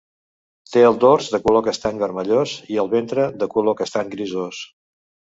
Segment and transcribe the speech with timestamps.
[0.75, 4.63] Té el dors de color castany vermellós i el ventre de color castany grisós.